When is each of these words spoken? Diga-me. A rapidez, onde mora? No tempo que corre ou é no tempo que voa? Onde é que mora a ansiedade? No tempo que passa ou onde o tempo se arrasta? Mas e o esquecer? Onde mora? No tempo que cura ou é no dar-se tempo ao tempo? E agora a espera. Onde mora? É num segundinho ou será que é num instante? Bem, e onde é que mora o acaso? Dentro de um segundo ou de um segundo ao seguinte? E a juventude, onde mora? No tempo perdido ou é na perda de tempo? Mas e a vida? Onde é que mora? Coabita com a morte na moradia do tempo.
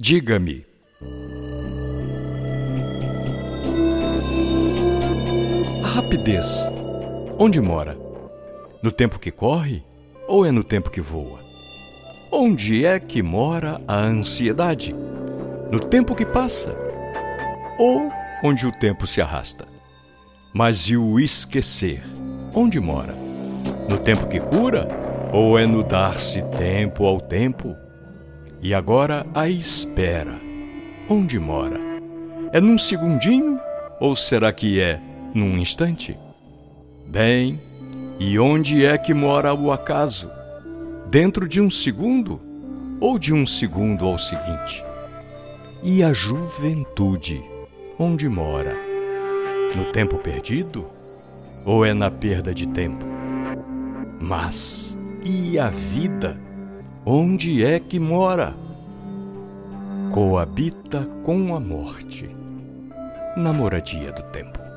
Diga-me. 0.00 0.64
A 5.82 5.88
rapidez, 5.88 6.64
onde 7.36 7.60
mora? 7.60 7.98
No 8.80 8.92
tempo 8.92 9.18
que 9.18 9.32
corre 9.32 9.82
ou 10.28 10.46
é 10.46 10.52
no 10.52 10.62
tempo 10.62 10.88
que 10.88 11.00
voa? 11.00 11.40
Onde 12.30 12.84
é 12.84 13.00
que 13.00 13.24
mora 13.24 13.80
a 13.88 13.96
ansiedade? 13.96 14.94
No 15.68 15.80
tempo 15.80 16.14
que 16.14 16.24
passa 16.24 16.76
ou 17.76 18.08
onde 18.44 18.68
o 18.68 18.70
tempo 18.70 19.04
se 19.04 19.20
arrasta? 19.20 19.66
Mas 20.54 20.82
e 20.82 20.96
o 20.96 21.18
esquecer? 21.18 22.04
Onde 22.54 22.78
mora? 22.78 23.16
No 23.88 23.98
tempo 23.98 24.28
que 24.28 24.38
cura 24.38 24.86
ou 25.32 25.58
é 25.58 25.66
no 25.66 25.82
dar-se 25.82 26.40
tempo 26.56 27.04
ao 27.04 27.20
tempo? 27.20 27.74
E 28.60 28.74
agora 28.74 29.24
a 29.34 29.48
espera. 29.48 30.40
Onde 31.08 31.38
mora? 31.38 31.78
É 32.52 32.60
num 32.60 32.76
segundinho 32.76 33.60
ou 34.00 34.16
será 34.16 34.52
que 34.52 34.80
é 34.80 35.00
num 35.32 35.56
instante? 35.56 36.18
Bem, 37.06 37.60
e 38.18 38.36
onde 38.38 38.84
é 38.84 38.98
que 38.98 39.14
mora 39.14 39.54
o 39.54 39.70
acaso? 39.70 40.28
Dentro 41.08 41.48
de 41.48 41.60
um 41.60 41.70
segundo 41.70 42.40
ou 43.00 43.16
de 43.16 43.32
um 43.32 43.46
segundo 43.46 44.04
ao 44.04 44.18
seguinte? 44.18 44.84
E 45.82 46.02
a 46.02 46.12
juventude, 46.12 47.40
onde 47.96 48.28
mora? 48.28 48.74
No 49.76 49.92
tempo 49.92 50.18
perdido 50.18 50.84
ou 51.64 51.84
é 51.84 51.94
na 51.94 52.10
perda 52.10 52.52
de 52.52 52.66
tempo? 52.66 53.06
Mas 54.20 54.98
e 55.24 55.58
a 55.60 55.68
vida? 55.68 56.47
Onde 57.10 57.64
é 57.64 57.80
que 57.80 57.98
mora? 57.98 58.54
Coabita 60.12 61.08
com 61.24 61.56
a 61.56 61.58
morte 61.58 62.28
na 63.34 63.50
moradia 63.50 64.12
do 64.12 64.22
tempo. 64.24 64.67